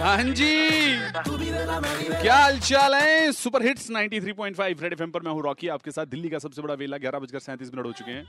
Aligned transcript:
हाँ 0.00 0.22
जी। 0.24 0.54
क्या 2.22 2.34
हाल 2.34 2.58
चाल 2.58 2.94
है? 2.94 3.32
सुपर 3.32 3.62
हिट्स 3.62 3.90
93.5 3.90 4.82
रेड 4.82 4.92
एफएम 4.92 5.10
पर 5.10 5.22
मैं 5.22 5.32
हूँ 5.32 5.42
रॉकी 5.42 5.68
आपके 5.68 5.90
साथ 5.90 6.06
दिल्ली 6.06 6.28
का 6.28 6.38
सबसे 6.38 6.62
बड़ा 6.62 6.74
वेला 6.74 6.98
ग्यारह 6.98 7.18
बजकर 7.18 7.38
सैंतीस 7.38 7.74
मिनट 7.74 7.86
हो 7.86 7.92
चुके 7.92 8.10
हैं। 8.10 8.26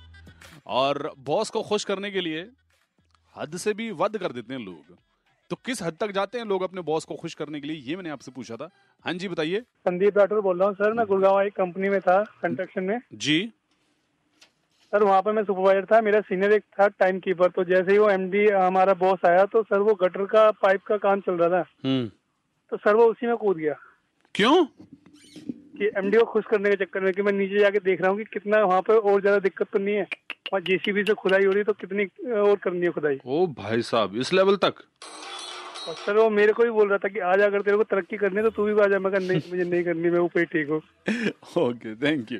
और 0.65 1.13
बॉस 1.19 1.49
को 1.49 1.61
खुश 1.61 1.83
करने 1.83 2.11
के 2.11 2.21
लिए 2.21 2.49
हद 3.35 3.57
से 3.57 3.73
भी 3.73 3.91
वध 3.91 4.17
कर 4.17 4.31
देते 4.31 4.53
हैं 4.53 4.61
लोग। 4.61 4.97
तो 5.49 5.55
किस 5.65 5.81
हद 5.83 5.97
तक 5.99 6.11
जाते 6.11 6.37
हैं 6.37 6.45
लोग 6.45 6.61
अपने 6.63 6.81
बॉस 6.81 7.05
को 7.05 7.15
खुश 7.15 7.33
करने 7.33 7.61
के 7.61 7.67
लिए 7.67 7.77
ये 7.77 7.95
मैंने 7.95 8.09
आपसे 8.09 8.31
पूछा 8.31 8.55
था। 8.55 8.69
हाँ 9.05 9.13
जी 9.13 9.27
बताइए। 9.27 9.59
संदीप 9.59 10.17
राठौर 10.17 10.41
बोल 10.41 10.59
रहा 10.59 10.67
हूँ 10.67 10.75
सर 10.75 10.93
मैं 10.93 11.05
गुड़गांव 11.05 11.41
एक 11.41 11.53
कंपनी 11.53 11.89
में 11.89 11.99
था 12.01 12.23
कंस्ट्रक्शन 12.23 12.83
में। 12.83 12.99
जी। 13.13 13.51
सर 14.93 15.03
वहाँ 15.03 15.21
पे 15.21 15.31
मैं 15.31 15.43
सुपरवाइजर 15.43 15.85
था 15.85 15.99
मेरा 16.01 16.19
सीनियर 16.21 16.51
एक 16.51 16.63
था 16.79 16.87
टाइम 16.99 17.19
कीपर 17.19 17.49
तो 17.49 17.63
जैसे 17.63 17.91
ही 17.91 17.97
वो 17.97 18.09
एमडी 18.09 18.45
हमारा 18.47 18.93
बॉस 18.99 19.25
आया 19.25 19.45
तो 19.45 19.61
सर 19.63 19.79
वो 19.79 19.93
गटर 20.01 20.25
का 20.33 20.49
पाइप 20.61 20.81
का 20.87 20.97
काम 20.97 21.19
चल 21.19 21.33
रहा 21.33 21.49
था। 21.49 21.65
हम्म। 21.85 22.07
तो 22.71 22.77
सर 22.77 22.95
वो 22.95 23.05
उसी 23.05 23.27
में 23.27 23.35
कूद 23.37 23.57
गया। 23.57 23.75
क्यों? 24.35 24.65
कि 25.77 25.89
एमडी 25.97 26.17
को 26.17 26.25
खुश 26.25 26.45
करने 26.49 26.69
के 26.69 26.85
चक्कर 26.85 26.99
में 26.99 27.13
कि 27.13 27.21
मैं 27.21 27.31
नीचे 27.33 27.59
जाके 27.59 27.79
देख 27.79 28.01
रहा 28.01 28.09
हूँ 28.11 28.17
कि 28.17 28.23
कितना 28.33 28.63
वहाँ 28.63 28.81
पे 28.81 28.93
और 28.93 29.21
ज़्यादा 29.21 29.39
दिक्कत 29.39 29.67
तो 29.73 29.79
नहीं 29.79 29.95
है। 29.95 30.07
और 30.53 30.61
जेसीबी 30.61 31.03
से 31.03 31.13
खुदाई 31.13 31.45
हो 31.45 31.51
रही 31.51 31.59
है 31.59 31.63
तो 31.63 31.73
कितनी 31.81 32.05
और 32.41 32.55
करनी 32.63 32.85
है 32.85 32.91
खुदाई। 32.91 33.19
ओ 33.25 33.45
भाई 33.57 33.81
साहब 33.89 34.15
इस 34.15 34.33
लेवल 34.33 34.55
तक? 34.65 34.83
और 35.87 35.93
सर 35.95 36.17
वो 36.17 36.29
मेरे 36.29 36.53
को 36.53 36.63
भी 36.63 36.69
बोल 36.71 36.89
रहा 36.89 36.97
था 36.97 37.07
कि 37.07 37.19
आज 37.31 37.41
अगर 37.41 37.61
तेरे 37.61 37.77
को 37.77 37.83
तरक्की 37.83 38.17
करनी 38.17 38.37
है 38.37 38.43
तो 38.43 38.49
तू 38.49 38.65
भी 38.65 38.81
आ 38.81 38.87
जा। 38.87 38.99
मैं 38.99 39.19
नहीं 39.19 39.41
मुझे 39.49 39.63
नहीं 39.63 39.83
करनी 39.83 40.09
मैं 40.09 40.19
ऊपर 40.19 40.39
ही 40.39 40.45
ठीक 40.47 40.69
हूँ। 40.69 40.81
ओके 41.63 41.95
थैंक 42.05 42.31
यू 42.31 42.39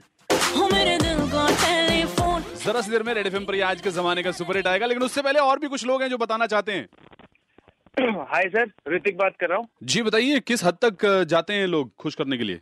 जरा 2.72 2.82
सी 2.82 2.92
देर 2.92 3.04
में 3.04 3.14
रेड 3.14 3.28
एफएम 3.28 3.46
पर 3.46 3.62
आज 3.62 3.82
के 3.82 3.92
जमाने 3.92 4.24
का 4.24 4.32
सुपर 4.32 4.58
हिट 4.58 4.68
आएगा 4.68 4.86
लेकिन 4.86 5.04
उससे 5.04 5.22
पहले 5.22 5.40
और 5.40 5.60
भी 5.60 5.68
कुछ 5.68 5.86
लोग 5.86 6.02
हैं 6.02 6.10
जो 6.10 6.18
बताना 6.18 6.46
चाहते 6.48 6.72
हैं। 6.72 6.88
हाय 8.28 8.48
सर 8.50 8.72
ऋतिक 8.88 9.18
बात 9.18 9.36
कर 9.40 9.50
रहा 9.50 9.58
हूँ। 9.58 9.68
जी 9.84 10.02
बताइए 10.02 10.40
किस 10.40 10.64
हद 10.64 10.78
तक 10.86 11.06
जाते 11.30 11.54
हैं 11.54 11.68
लोग 11.68 11.92
खुश 11.96 12.16
करने 12.16 12.38
के 12.38 12.44
लिए? 12.44 12.58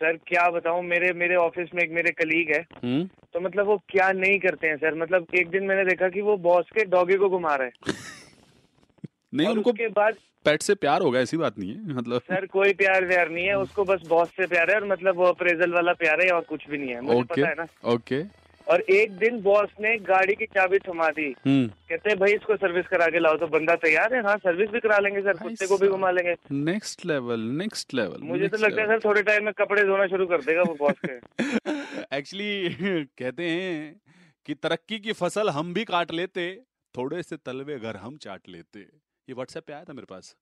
सर 0.00 0.16
क्या 0.26 0.48
बताऊँ 0.50 0.82
मेरे 0.82 1.12
मेरे 1.12 1.36
ऑफ़िस 1.36 1.68
में 1.74 1.82
एक 1.82 1.90
मेरे 1.90 2.10
कलीग 2.10 2.50
है। 2.54 2.60
हम्म। 2.82 3.04
तो 3.32 3.40
मतलब 3.40 3.66
वो 3.66 3.76
क्या 3.88 4.10
नहीं 4.12 4.38
करते 4.38 4.66
हैं 4.66 4.76
सर 4.76 4.94
मतलब 4.94 5.26
एक 5.34 5.48
दिन 5.50 5.64
मैंने 5.64 5.84
देखा 5.84 6.08
कि 6.08 6.20
वो 6.20 6.36
बॉस 6.36 6.70
के 6.74 6.84
डॉगी 6.84 7.16
को 7.16 7.28
घुमा 7.28 7.54
रहे 7.54 7.68
हैं। 7.68 7.94
नहीं 9.34 9.46
उनको 9.46 9.70
उसके 9.70 9.88
बाद 9.88 10.16
पेट 10.44 10.62
से 10.62 10.74
प्यार 10.74 11.02
होगा 11.02 11.20
ऐसी 11.20 11.36
बात 11.36 11.58
नहीं 11.58 11.74
है 11.74 11.94
मतलब। 11.94 12.20
सर 12.20 12.46
कोई 12.46 12.72
प्यार 12.74 13.04
व्यार 13.04 13.30
नहीं 13.30 13.46
है 13.46 13.56
उसको 13.58 13.84
बस 13.84 14.06
बॉस 14.08 14.28
से 14.28 14.46
प्यार 14.46 14.70
है 14.70 14.76
और 14.76 14.86
मतलब 14.86 15.16
वो 15.16 15.24
अप्रेजल 15.24 15.72
वाला 15.72 15.92
प्यार 15.92 16.20
है 16.20 16.30
और 16.30 16.44
कुछ 16.48 16.68
भी 16.70 16.78
नहीं 16.78 16.90
है। 16.90 17.00
मुझे 17.00 17.22
पता 17.22 17.48
है 17.48 17.54
ना। 17.54 17.66
ओके 17.92 18.22
और 18.68 18.80
एक 18.80 19.12
दिन 19.12 19.40
बॉस 19.42 19.68
ने 19.80 19.96
गाड़ी 19.98 20.34
की 20.34 20.46
चाबी 20.46 20.78
थमा 20.78 21.08
दी। 21.08 21.34
हम्म। 21.46 21.68
कहते 21.68 22.10
हैं 22.10 22.18
भाई 22.18 22.32
इसको 22.32 22.56
सर्विस 22.56 22.86
करा 22.86 23.06
के 23.06 23.18
लाओ 23.18 23.36
तो 23.36 23.46
बंदा 23.46 23.74
तैयार 23.74 24.14
है? 24.14 24.22
हाँ 24.22 24.36
सर्विस 24.36 24.70
भी 24.70 24.80
करा 24.80 24.98
लेंगे 24.98 25.20
सर 25.20 25.32
कुत्ते 25.32 25.66
को 25.66 25.78
भी 25.78 25.88
घुमा 25.88 26.10
लेंगे। 26.10 26.34
नेक्स्ट 26.50 27.06
लेवल 27.06 27.40
नेक्स्ट 27.40 27.94
लेवल 27.94 28.22
मुझे 28.22 28.48
तो 28.48 28.56
लगता 28.56 28.82
है 28.82 28.88
सर 28.88 29.00
थोड़े 29.04 29.22
टाइम 29.22 29.44
में 29.44 29.54
कपड़े 29.54 29.82
धोना 29.82 30.06
शुरू 30.06 30.26
कर 30.26 30.42
देगा 30.42 30.62
वो 30.62 30.74
बॉस 30.74 30.94
के। 31.04 31.38
एक्चुअली 32.18 32.68
कहते 33.18 33.42
हैं 33.42 34.00
कि 34.46 34.54
तरक्की 34.54 34.98
की 34.98 35.12
फ़सल 35.12 35.48
हम 35.48 35.74
भी 35.74 35.84
काट 35.84 36.12
लेते 36.12 36.60
थोड़े 36.96 37.22
से 37.22 37.36
तलवे 37.36 37.78
घर 37.78 37.96
हम 37.96 38.16
चाट 38.16 38.48
लेते। 38.48 38.80
ये 38.80 39.32
व्हाट्सएप 39.32 39.64
पे 39.66 39.72
आया 39.72 39.84
था 39.84 39.92
मेरे 39.92 40.06
पास? 40.10 40.36